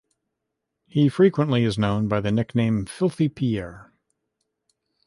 [0.87, 3.93] He frequently is known by the nickname Filthy Pierre.